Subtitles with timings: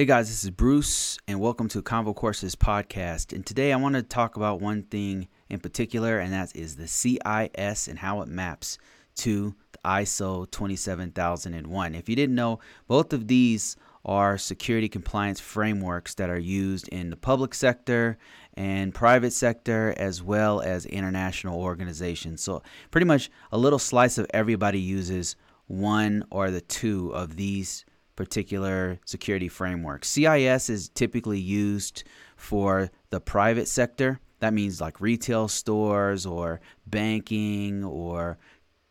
[0.00, 3.34] Hey guys, this is Bruce, and welcome to Convo Courses podcast.
[3.34, 6.88] And today I want to talk about one thing in particular, and that is the
[6.88, 8.78] CIS and how it maps
[9.16, 11.94] to the ISO 27001.
[11.94, 17.10] If you didn't know, both of these are security compliance frameworks that are used in
[17.10, 18.16] the public sector
[18.54, 22.40] and private sector as well as international organizations.
[22.40, 25.36] So, pretty much a little slice of everybody uses
[25.66, 27.84] one or the two of these
[28.20, 30.04] particular security framework.
[30.04, 32.04] CIS is typically used
[32.36, 34.20] for the private sector.
[34.40, 38.36] That means like retail stores or banking or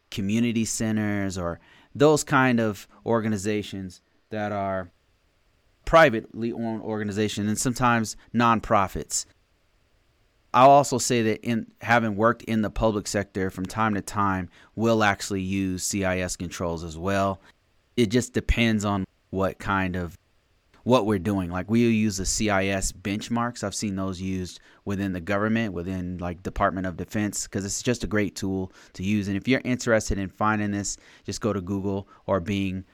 [0.10, 1.60] community centers or
[1.94, 4.90] those kind of organizations that are
[5.86, 9.28] privately owned organizations and sometimes nonprofits.
[10.56, 14.50] I'll also say that in having worked in the public sector from time to time,
[14.76, 17.40] we'll actually use CIS controls as well.
[17.96, 20.18] It just depends on what kind of
[20.84, 21.52] what we're doing.
[21.52, 23.64] Like we use the CIS benchmarks.
[23.64, 28.04] I've seen those used within the government, within like Department of Defense, because it's just
[28.04, 29.28] a great tool to use.
[29.28, 32.86] And if you're interested in finding this, just go to Google or Bing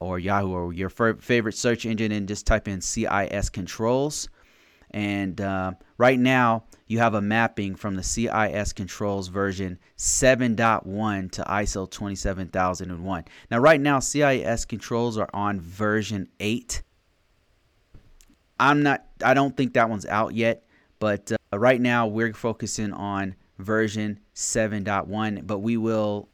[0.00, 4.28] or Yahoo or your favorite search engine and just type in CIS controls.
[4.90, 11.42] And uh, right now, you have a mapping from the CIS controls version 7.1 to
[11.42, 13.24] ISO 27001.
[13.50, 16.82] Now, right now, CIS controls are on version 8.
[18.58, 20.64] I'm not, I don't think that one's out yet,
[20.98, 26.28] but uh, right now we're focusing on version 7.1, but we will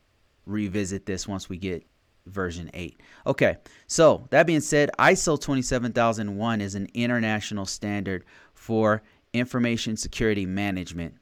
[0.47, 1.85] revisit this once we get
[2.27, 3.01] version 8.
[3.27, 8.25] Okay, so that being said, ISO 27001 is an international standard
[8.65, 9.03] for
[9.35, 11.15] information security management.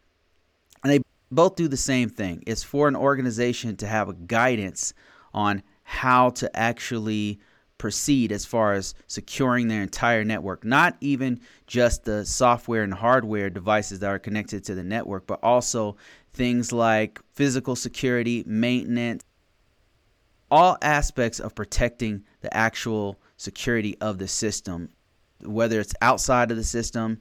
[0.84, 1.00] And they
[1.32, 2.44] both do the same thing.
[2.46, 4.94] It's for an organization to have a guidance
[5.34, 7.40] on how to actually
[7.78, 13.50] proceed as far as securing their entire network, not even just the software and hardware
[13.50, 15.96] devices that are connected to the network, but also
[16.32, 19.24] things like physical security, maintenance,
[20.48, 24.90] all aspects of protecting the actual security of the system,
[25.40, 27.20] whether it's outside of the system,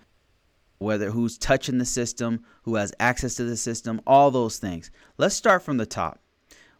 [0.81, 4.89] whether who's touching the system, who has access to the system, all those things.
[5.17, 6.19] Let's start from the top.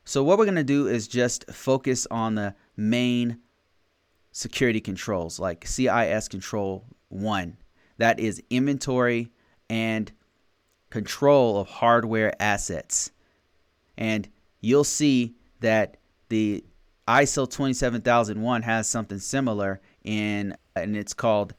[0.06, 3.38] So what we're going to do is just focus on the main
[4.31, 7.57] security controls like CIS control 1.
[8.00, 9.31] That is inventory
[9.69, 10.12] and
[10.89, 13.12] control of hardware assets.
[14.00, 14.28] And
[14.62, 15.97] you'll see that
[16.29, 16.66] the
[17.07, 21.53] ISO 27001 has something similar in and it's called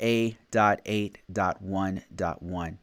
[0.00, 2.76] a.8.1.1.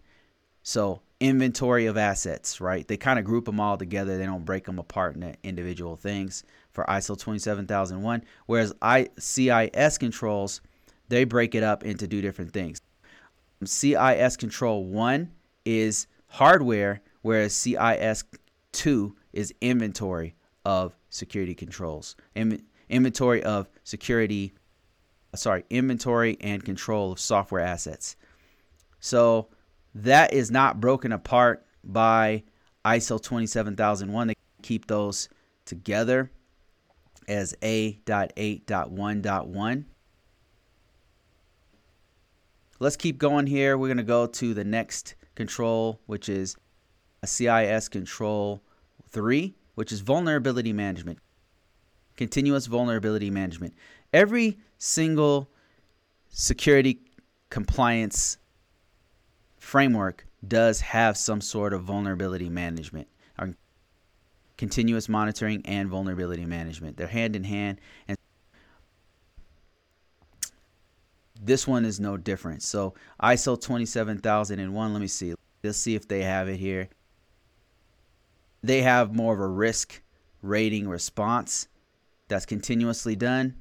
[0.63, 2.87] So, inventory of assets, right?
[2.87, 4.17] They kind of group them all together.
[4.17, 8.23] They don't break them apart into individual things for ISO 27001.
[8.45, 10.61] Whereas I, CIS controls,
[11.09, 12.81] they break it up into two different things.
[13.63, 15.31] CIS control 1
[15.65, 18.23] is hardware, whereas CIS
[18.73, 20.35] 2 is inventory
[20.65, 24.53] of security controls, In- inventory of security
[25.35, 28.15] sorry, inventory and control of software assets.
[28.99, 29.49] So
[29.93, 32.43] that is not broken apart by
[32.85, 34.27] ISO 27001.
[34.27, 35.27] They keep those
[35.65, 36.31] together
[37.27, 39.85] as A.8.1.1.
[42.79, 43.77] Let's keep going here.
[43.77, 46.55] We're going to go to the next control, which is
[47.23, 48.61] a CIS control
[49.09, 51.19] 3, which is vulnerability management.
[52.17, 53.73] Continuous vulnerability management.
[54.11, 55.49] Every single
[56.29, 56.99] security
[57.49, 58.37] compliance
[59.57, 63.07] framework does have some sort of vulnerability management
[63.39, 63.53] or
[64.57, 66.97] continuous monitoring and vulnerability management.
[66.97, 68.17] They're hand in hand and
[71.41, 72.63] this one is no different.
[72.63, 75.33] So ISO 27001, let me see.
[75.63, 76.89] Let's see if they have it here.
[78.63, 80.01] They have more of a risk
[80.41, 81.67] rating response
[82.27, 83.55] that's continuously done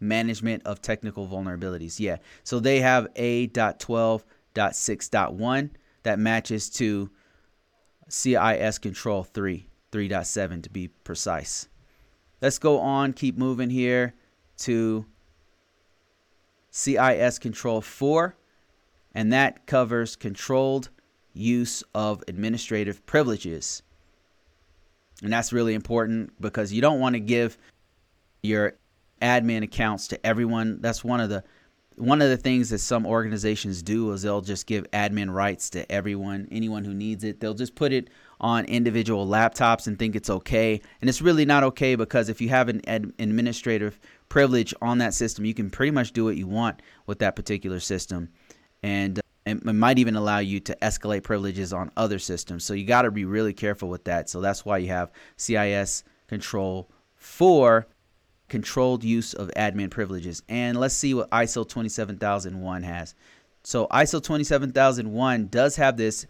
[0.00, 2.00] management of technical vulnerabilities.
[2.00, 2.16] Yeah.
[2.42, 5.70] So they have A.12.6.1
[6.02, 7.10] that matches to
[8.08, 11.68] CIS Control 3, 3.7 to be precise.
[12.40, 14.14] Let's go on, keep moving here
[14.58, 15.04] to
[16.70, 18.36] CIS Control 4,
[19.14, 20.88] and that covers controlled
[21.32, 23.84] use of administrative privileges.
[25.22, 27.58] And that's really important because you don't want to give
[28.42, 28.74] your
[29.20, 30.80] admin accounts to everyone.
[30.80, 31.44] That's one of the
[31.96, 35.90] one of the things that some organizations do is they'll just give admin rights to
[35.92, 37.40] everyone, anyone who needs it.
[37.40, 38.08] They'll just put it
[38.40, 40.80] on individual laptops and think it's okay.
[41.00, 44.00] And it's really not okay because if you have an ad- administrative
[44.30, 47.80] privilege on that system, you can pretty much do what you want with that particular
[47.80, 48.30] system.
[48.82, 52.64] And uh, uh, it might even allow you to escalate privileges on other systems.
[52.64, 54.28] So you got to be really careful with that.
[54.28, 57.86] So that's why you have CIS control for
[58.48, 60.42] controlled use of admin privileges.
[60.48, 63.14] And let's see what ISO 27001 has.
[63.62, 66.26] So ISO 27001 does have this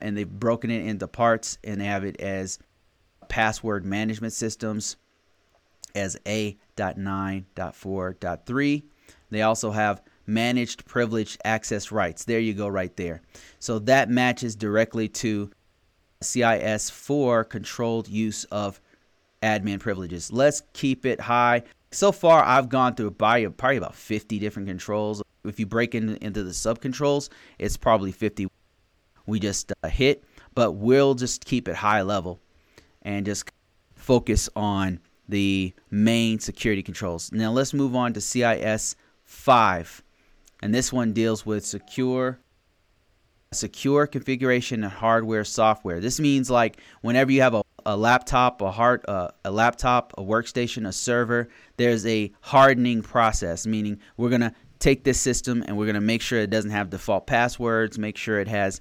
[0.00, 2.58] and they've broken it into parts and have it as
[3.28, 4.96] password management systems
[5.94, 8.82] as A.9.4.3.
[9.30, 10.02] They also have
[10.32, 12.24] managed privileged access rights.
[12.24, 13.22] There you go, right there.
[13.58, 15.50] So that matches directly to
[16.20, 18.80] CIS for controlled use of
[19.42, 20.32] admin privileges.
[20.32, 21.62] Let's keep it high.
[21.90, 25.22] So far, I've gone through probably, about 50 different controls.
[25.44, 28.48] If you break in, into the sub controls, it's probably 50
[29.26, 30.24] we just uh, hit,
[30.54, 32.40] but we'll just keep it high level
[33.02, 33.50] and just
[33.94, 34.98] focus on
[35.28, 37.30] the main security controls.
[37.32, 40.02] Now let's move on to CIS 5.
[40.62, 42.38] And this one deals with secure
[43.54, 46.00] secure configuration and hardware software.
[46.00, 50.22] This means like whenever you have a, a laptop, a hard uh, a laptop, a
[50.22, 55.76] workstation, a server, there's a hardening process, meaning we're going to take this system and
[55.76, 58.80] we're going to make sure it doesn't have default passwords, make sure it has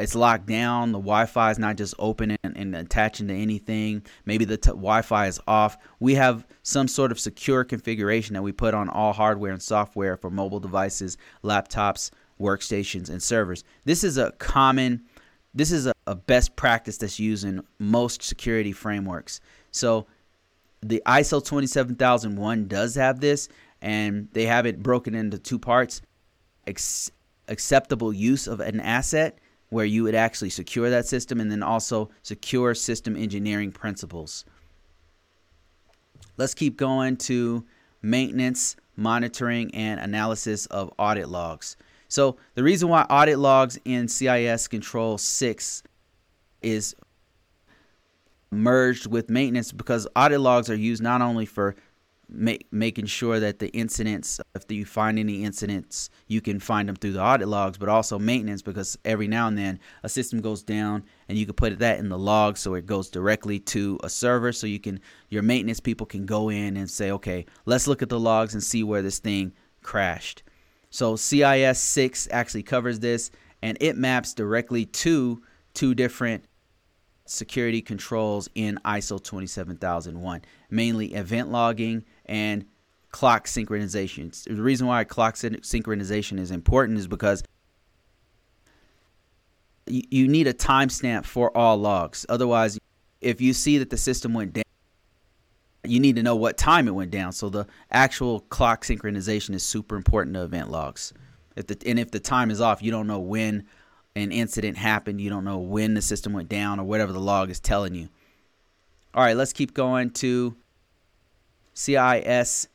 [0.00, 0.92] it's locked down.
[0.92, 4.04] The Wi-Fi is not just open and, and attaching to anything.
[4.24, 5.78] Maybe the t- Wi-Fi is off.
[6.00, 10.16] We have some sort of secure configuration that we put on all hardware and software
[10.16, 12.10] for mobile devices, laptops,
[12.40, 13.64] workstations, and servers.
[13.84, 15.02] This is a common,
[15.54, 19.40] this is a, a best practice that's used in most security frameworks.
[19.70, 20.06] So
[20.82, 23.48] the ISO 27001 does have this,
[23.82, 26.02] and they have it broken into two parts.
[26.66, 27.10] Ex-
[27.48, 29.38] acceptable use of an asset
[29.70, 34.44] where you would actually secure that system and then also secure system engineering principles.
[36.36, 37.64] Let's keep going to
[38.02, 41.76] maintenance, monitoring, and analysis of audit logs.
[42.08, 45.82] So, the reason why audit logs in CIS Control 6
[46.62, 46.96] is
[48.50, 51.76] merged with maintenance because audit logs are used not only for
[52.30, 56.96] make, making sure that the incidents, if you find any incidents, you can find them
[56.96, 60.62] through the audit logs, but also maintenance because every now and then a system goes
[60.62, 64.08] down and you can put that in the log so it goes directly to a
[64.08, 68.02] server so you can your maintenance people can go in and say, okay, let's look
[68.02, 70.42] at the logs and see where this thing crashed.
[70.90, 73.30] So CIS 6 actually covers this
[73.62, 75.42] and it maps directly to
[75.74, 76.44] two different
[77.30, 82.64] security controls in ISO 27001, mainly event logging and
[83.10, 84.32] clock synchronization.
[84.44, 87.42] The reason why clock synchronization is important is because
[89.86, 92.26] you need a timestamp for all logs.
[92.28, 92.78] Otherwise,
[93.20, 94.64] if you see that the system went down,
[95.84, 97.32] you need to know what time it went down.
[97.32, 101.12] So the actual clock synchronization is super important to event logs.
[101.56, 103.66] If the, and if the time is off, you don't know when
[104.16, 105.20] an incident happened.
[105.20, 108.08] You don't know when the system went down or whatever the log is telling you.
[109.14, 110.56] All right, let's keep going to
[111.74, 112.68] CIS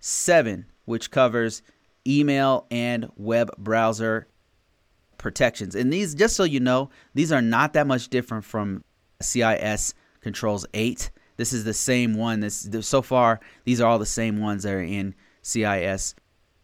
[0.00, 1.62] 7, which covers
[2.06, 4.26] email and web browser
[5.18, 5.74] protections.
[5.74, 8.84] And these, just so you know, these are not that much different from
[9.20, 11.10] CIS Controls 8.
[11.36, 12.40] This is the same one.
[12.40, 16.14] This so far, these are all the same ones that are in CIS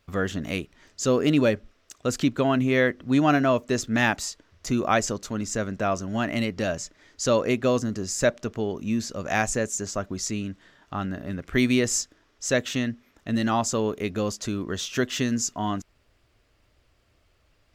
[0.09, 0.73] version 8.
[0.97, 1.59] So anyway,
[2.05, 2.97] let's keep going here.
[3.05, 6.91] We want to know if this maps to ISO 27001, and it does.
[7.17, 10.57] So it goes into acceptable use of assets, just like we've seen
[10.91, 15.81] on the, in the previous section, and then also it goes to restrictions on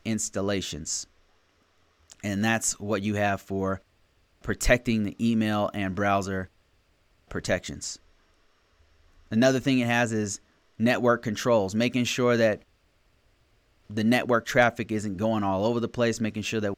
[0.06, 1.08] installations,
[2.24, 3.82] and that's what you have for
[4.44, 6.50] protecting the email and browser
[7.30, 8.00] protections.
[9.30, 10.40] Another thing it has is
[10.80, 12.62] network controls, making sure that
[13.90, 16.74] the network traffic isn't going all over the place, making sure that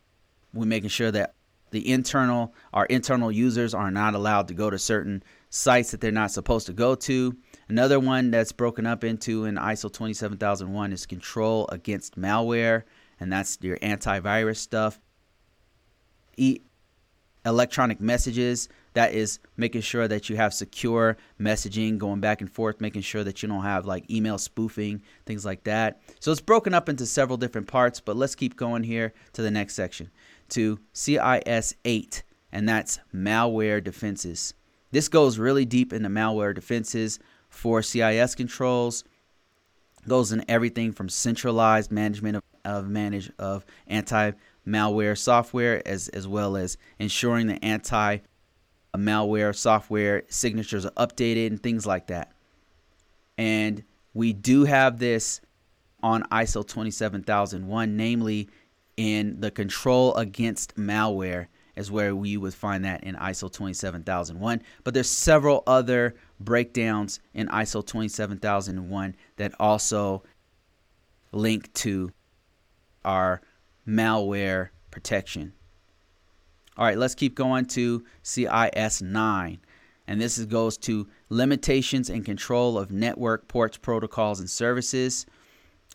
[0.53, 1.35] we're making sure that
[1.71, 6.11] the internal our internal users are not allowed to go to certain sites that they're
[6.11, 7.35] not supposed to go to.
[7.67, 12.83] Another one that's broken up into in ISO 27001 is control against malware,
[13.19, 14.99] and that's your antivirus stuff.
[16.37, 16.61] E-
[17.45, 22.81] electronic messages, that is making sure that you have secure messaging going back and forth,
[22.81, 26.01] making sure that you don't have like email spoofing, things like that.
[26.19, 29.51] So it's broken up into several different parts, but let's keep going here to the
[29.51, 30.09] next section
[30.49, 34.53] to CIS 8, and that's malware defenses.
[34.91, 37.19] This goes really deep into malware defenses
[37.49, 39.03] for CIS controls.
[40.07, 44.31] Goes in everything from centralized management of, of manage of anti
[44.69, 48.19] malware software as, as well as ensuring the anti
[48.95, 52.31] malware software signatures are updated and things like that.
[53.37, 53.83] And
[54.13, 55.41] we do have this
[56.01, 58.49] on ISO 27001, namely
[58.97, 64.61] in the control against malware is where we would find that in ISO 27001.
[64.83, 70.23] But there's several other breakdowns in ISO 27001 that also
[71.31, 72.11] link to
[73.05, 73.41] our
[73.87, 75.53] malware protection.
[76.77, 79.59] All right, let's keep going to CIS 9.
[80.07, 85.25] And this goes to limitations and control of network ports, protocols, and services.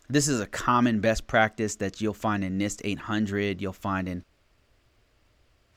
[0.09, 3.61] This is a common best practice that you'll find in NIST 800.
[3.61, 4.23] You'll find in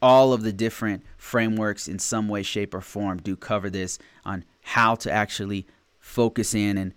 [0.01, 4.45] all of the different frameworks in some way, shape, or form do cover this on
[4.63, 5.67] how to actually
[5.99, 6.95] focus in and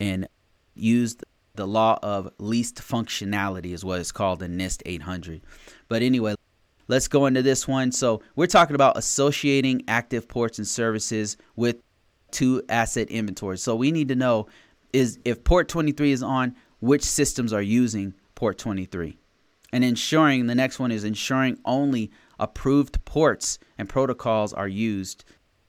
[0.00, 0.28] and
[0.74, 1.16] use
[1.54, 5.42] the law of least functionality is what it's called in NIST 800.
[5.88, 6.34] But anyway,
[6.88, 7.92] let's go into this one.
[7.92, 11.76] So we're talking about associating active ports and services with
[12.30, 13.62] two asset inventories.
[13.62, 14.46] So we need to know
[14.92, 19.16] is if port 23 is on, which systems are using port 23.
[19.72, 25.24] And ensuring the next one is ensuring only approved ports and protocols are used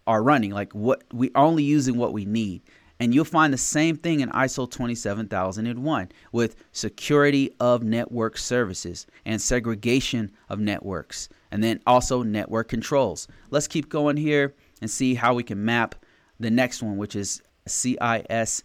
[0.05, 2.61] are running like what we only using what we need
[3.03, 9.41] and you'll find the same thing in ISO 27001 with security of network services and
[9.41, 13.27] segregation of networks and then also network controls.
[13.49, 15.95] Let's keep going here and see how we can map
[16.39, 18.63] the next one which is CIS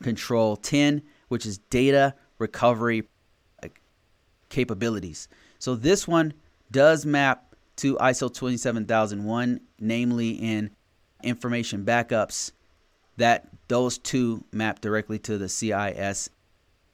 [0.00, 3.02] control 10 which is data recovery
[4.48, 5.28] capabilities.
[5.58, 6.34] So this one
[6.70, 10.70] does map to ISO 27001, namely in
[11.24, 12.52] information backups,
[13.18, 16.30] that those two map directly to the CIS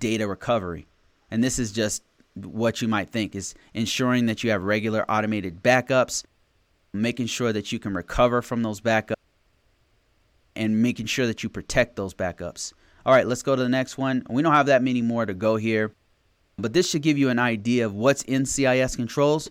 [0.00, 0.86] data recovery.
[1.30, 2.02] And this is just
[2.34, 6.24] what you might think is ensuring that you have regular automated backups,
[6.92, 9.14] making sure that you can recover from those backups,
[10.56, 12.72] and making sure that you protect those backups.
[13.06, 14.24] All right, let's go to the next one.
[14.28, 15.92] We don't have that many more to go here,
[16.56, 19.50] but this should give you an idea of what's in CIS controls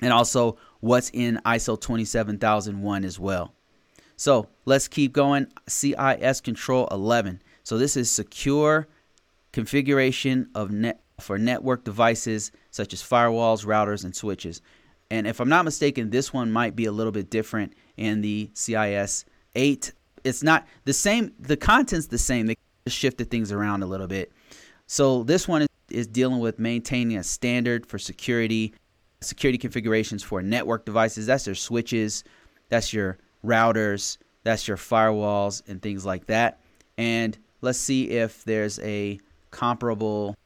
[0.00, 3.54] and also what's in ISO 27001 as well.
[4.18, 5.46] So let's keep going.
[5.68, 7.40] CIS Control 11.
[7.62, 8.88] So this is secure
[9.52, 14.60] configuration of net for network devices such as firewalls, routers, and switches.
[15.10, 18.50] And if I'm not mistaken, this one might be a little bit different in the
[18.54, 19.92] CIS 8.
[20.24, 21.32] It's not the same.
[21.38, 22.46] The content's the same.
[22.46, 22.56] They
[22.86, 24.32] just shifted things around a little bit.
[24.88, 28.74] So this one is, is dealing with maintaining a standard for security
[29.20, 31.26] security configurations for network devices.
[31.26, 32.24] That's your switches,
[32.68, 36.60] that's your routers, that's your firewalls, and things like that.
[36.96, 40.36] And let's see if there's a comparable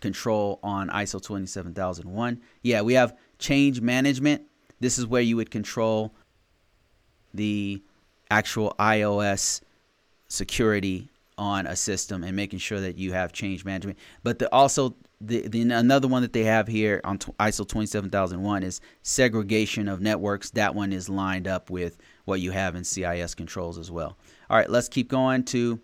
[0.00, 2.40] control on ISO 27001.
[2.62, 4.42] Yeah, we have change management.
[4.80, 6.14] This is where you would control
[7.34, 7.82] the
[8.30, 9.60] actual iOS
[10.28, 11.09] security
[11.40, 13.98] on a system and making sure that you have change management.
[14.22, 18.80] But the, also the, the another one that they have here on ISO 27001 is
[19.02, 20.50] segregation of networks.
[20.50, 24.18] That one is lined up with what you have in CIS controls as well.
[24.50, 25.80] All right, let's keep going to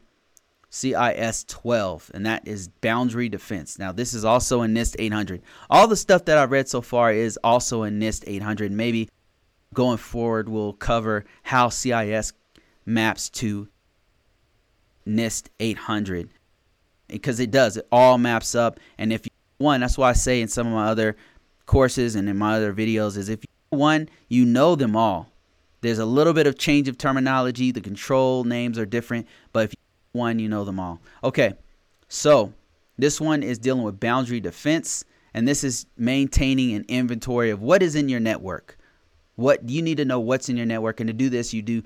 [0.68, 3.78] CIS 12, and that is boundary defense.
[3.78, 5.42] Now, this is also in NIST 800.
[5.70, 8.72] All the stuff that I've read so far is also in NIST 800.
[8.72, 9.08] Maybe
[9.72, 12.34] going forward, we'll cover how CIS
[12.84, 13.68] maps to
[15.06, 16.30] NIST 800
[17.08, 17.76] because it does.
[17.76, 18.80] It all maps up.
[18.98, 21.16] And if you one, that's why I say in some of my other
[21.64, 25.30] courses and in my other videos is if you one, you know them all.
[25.80, 27.70] There's a little bit of change of terminology.
[27.70, 29.76] The control names are different, but if you
[30.18, 31.00] one, you know them all.
[31.22, 31.54] Okay,
[32.08, 32.52] so
[32.98, 37.82] this one is dealing with boundary defense, and this is maintaining an inventory of what
[37.82, 38.78] is in your network.
[39.34, 41.82] What you need to know what's in your network, and to do this, you do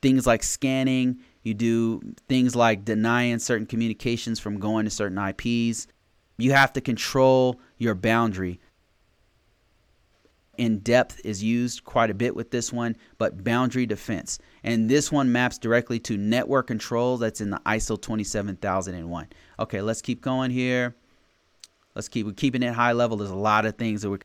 [0.00, 5.86] things like scanning, you do things like denying certain communications from going to certain IPs.
[6.38, 8.60] You have to control your boundary.
[10.56, 14.38] In depth is used quite a bit with this one, but boundary defense.
[14.62, 19.28] And this one maps directly to network control that's in the ISO 27001.
[19.58, 20.96] Okay, let's keep going here.
[21.94, 23.16] Let's keep we're keeping it high level.
[23.16, 24.18] There's a lot of things that we're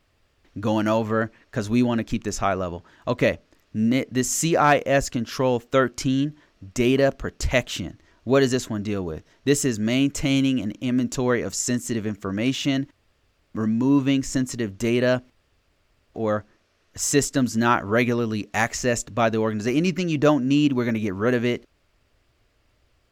[0.59, 2.85] going over because we want to keep this high level.
[3.07, 3.39] Okay,
[3.73, 6.35] the CIS control 13
[6.73, 7.99] data protection.
[8.23, 9.23] What does this one deal with?
[9.43, 12.87] This is maintaining an inventory of sensitive information,
[13.53, 15.23] removing sensitive data
[16.13, 16.45] or
[16.95, 19.77] systems not regularly accessed by the organization.
[19.77, 21.65] Anything you don't need, we're going to get rid of it.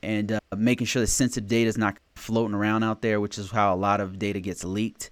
[0.04, 3.52] and uh, making sure the sensitive data is not floating around out there, which is
[3.52, 5.10] how a lot of data gets leaked.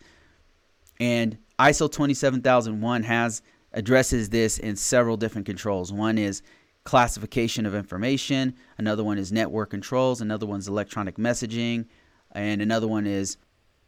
[1.00, 3.42] And ISO 27001 has
[3.74, 5.92] addresses this in several different controls.
[5.92, 6.42] One is
[6.86, 11.86] classification of information, another one is network controls, another one's electronic messaging,
[12.32, 13.38] and another one is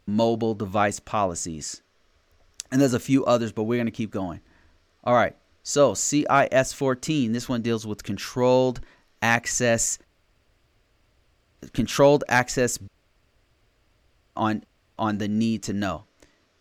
[0.06, 1.82] mobile device policies.
[2.70, 4.40] And there's a few others, but we're going to keep going.
[5.04, 5.34] All right.
[5.62, 8.80] So, CIS 14, this one deals with controlled
[9.22, 9.98] access
[11.72, 12.78] controlled access
[14.36, 14.64] on
[14.98, 16.04] on the need to know.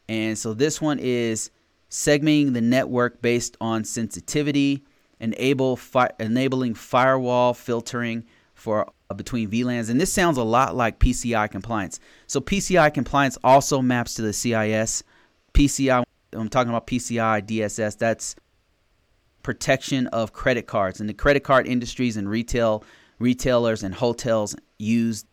[0.09, 1.51] And so this one is
[1.89, 4.83] segmenting the network based on sensitivity,
[5.19, 9.89] enable fi- enabling firewall filtering for uh, between VLANs.
[9.89, 11.99] And this sounds a lot like PCI compliance.
[12.27, 15.03] So PCI compliance also maps to the CIS.
[15.53, 17.97] PCI, I'm talking about PCI DSS.
[17.97, 18.35] That's
[19.43, 20.99] protection of credit cards.
[20.99, 22.83] And the credit card industries and retail
[23.19, 25.25] retailers and hotels use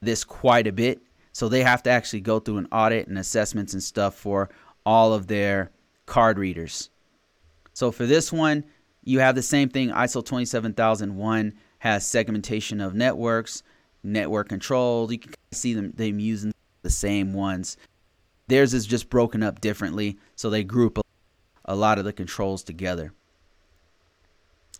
[0.00, 1.00] this quite a bit.
[1.32, 4.50] So they have to actually go through an audit and assessments and stuff for
[4.84, 5.70] all of their
[6.06, 6.90] card readers.
[7.72, 8.64] So for this one,
[9.06, 9.90] you have the same thing.
[9.90, 13.62] ISO 27001 has segmentation of networks,
[14.02, 15.10] network control.
[15.10, 17.76] You can see them, them using the same ones.
[18.48, 20.98] Theirs is just broken up differently, so they group
[21.64, 23.12] a lot of the controls together.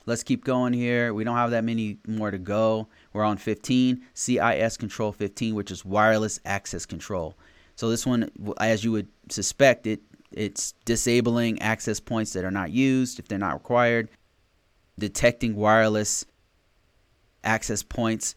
[0.06, 1.14] Let's keep going here.
[1.14, 2.88] We don't have that many more to go.
[3.12, 7.34] We're on 15, CIS Control 15, which is wireless access control.
[7.74, 10.00] So this one, as you would suspect, it
[10.32, 14.08] it's disabling access points that are not used if they're not required,
[14.98, 16.24] detecting wireless
[17.44, 18.34] access points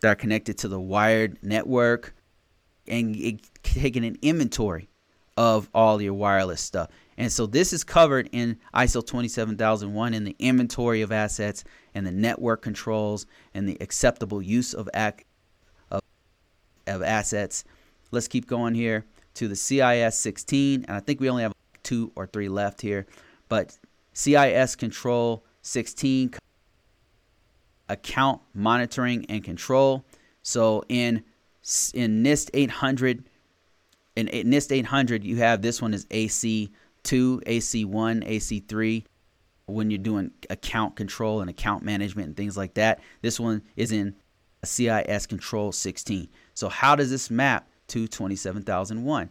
[0.00, 2.14] that are connected to the wired network,
[2.86, 4.88] and it, taking an inventory
[5.36, 6.90] of all your wireless stuff.
[7.16, 12.12] And so this is covered in ISO 27001 in the inventory of assets and the
[12.12, 15.24] network controls and the acceptable use of, ac-
[15.90, 16.00] of,
[16.86, 17.64] of assets.
[18.10, 20.84] Let's keep going here to the CIS 16.
[20.86, 23.06] And I think we only have two or three left here.
[23.48, 23.76] But
[24.12, 26.34] CIS Control 16
[27.88, 30.04] account monitoring and control.
[30.42, 31.22] So in
[31.94, 33.24] in NIST 800
[34.16, 39.04] in NIST 800 you have this one is AC two, AC1, AC3
[39.66, 43.00] when you're doing account control and account management and things like that.
[43.22, 44.14] This one is in
[44.64, 46.28] CIS Control 16.
[46.54, 49.30] So how does this map to 27001?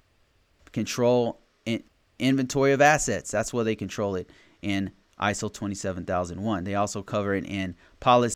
[0.72, 1.84] Control in
[2.20, 3.32] inventory of assets.
[3.32, 4.30] That's where they control it
[4.62, 6.64] in ISO 27001.
[6.64, 8.36] They also cover it in policy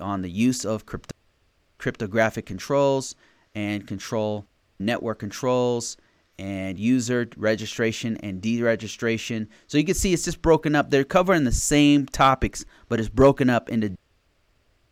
[0.00, 1.14] on the use of crypto-
[1.78, 3.14] cryptographic controls
[3.54, 4.46] and control
[4.78, 5.96] network controls
[6.38, 9.46] and user registration and deregistration.
[9.66, 10.90] So you can see it's just broken up.
[10.90, 13.96] They're covering the same topics, but it's broken up into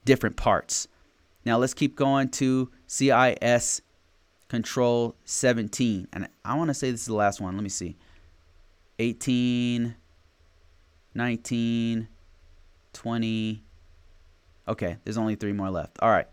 [0.04, 0.88] different parts.
[1.46, 3.80] Now let's keep going to CIS
[4.48, 6.08] Control 17.
[6.12, 7.54] And I want to say this is the last one.
[7.54, 7.96] Let me see.
[8.98, 9.94] 18,
[11.14, 12.08] 19,
[12.92, 13.62] 20.
[14.66, 15.98] Okay, there's only three more left.
[16.00, 16.26] All right.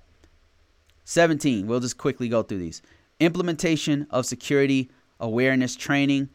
[1.06, 1.68] 17.
[1.68, 2.82] We'll just quickly go through these.
[3.20, 6.30] Implementation of security awareness training,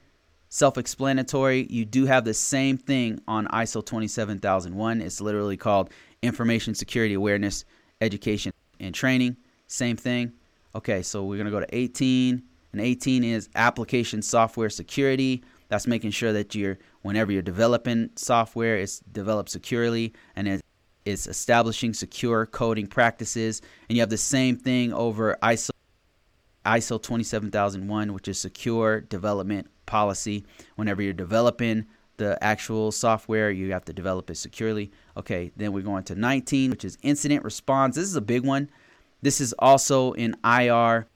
[0.49, 1.67] self explanatory.
[1.69, 5.01] You do have the same thing on ISO 27001.
[5.01, 5.91] It's literally called
[6.23, 7.65] Information Security Awareness
[8.01, 9.37] Education and Training.
[9.67, 10.33] Same thing.
[10.75, 12.43] Okay, so we're going to go to 18.
[12.73, 15.43] And 18 is application software security.
[15.69, 20.63] That's making sure that you're, whenever you're developing software, it's developed securely and
[21.05, 23.61] it's establishing secure coding practices.
[23.89, 25.71] And you have the same thing over ISO
[26.67, 30.45] ISO 27001, which is secure development policy.
[30.77, 31.87] Whenever you're developing
[32.19, 34.93] the actual software, you have to develop it securely.
[35.17, 37.97] Okay, then we're going to 19, which is incident response.
[37.97, 38.71] This is a big one.
[39.23, 41.07] This is also in IR,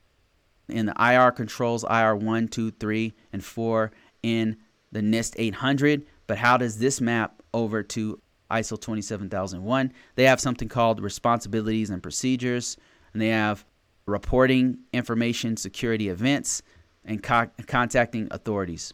[0.68, 4.56] in the IR controls, IR 1, 2, 3, and 4 in
[4.92, 6.06] the NIST 800.
[6.26, 9.92] But how does this map over to ISO 27001?
[10.16, 12.76] They have something called responsibilities and procedures,
[13.12, 13.64] and they have
[14.06, 16.62] reporting information security events,
[17.04, 18.92] and co- contacting authorities.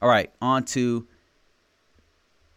[0.00, 1.06] All right, on to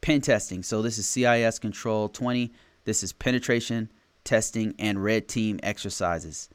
[0.01, 0.63] pen testing.
[0.63, 2.51] So this is CIS Control 20.
[2.85, 3.91] This is penetration
[4.27, 6.49] testing and red team exercises.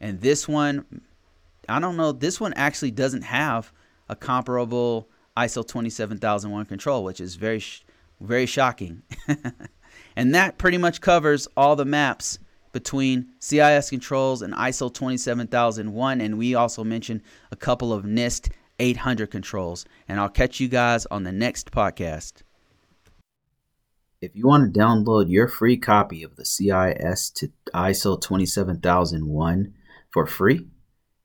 [0.00, 0.84] And this one,
[1.68, 3.72] I don't know, this one actually doesn't have
[4.08, 7.62] a comparable ISO 27001 control, which is very,
[8.20, 9.02] very shocking.
[10.16, 12.38] and that pretty much covers all the maps
[12.72, 16.20] between CIS controls and ISO 27001.
[16.20, 19.86] And we also mentioned a couple of NIST 800 controls.
[20.06, 22.42] And I'll catch you guys on the next podcast.
[24.26, 29.74] If you want to download your free copy of the CIS to ISO 27001
[30.10, 30.66] for free,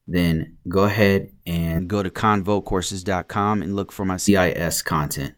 [0.08, 5.34] then go ahead and go to convocourses.com and look for my CIS content.